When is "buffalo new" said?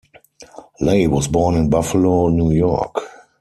1.69-2.49